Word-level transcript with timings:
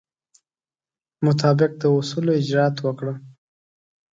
مطابق 1.25 1.71
د 1.81 1.83
اصولو 1.97 2.31
اجرات 2.39 2.75
وکړه. 2.81 3.13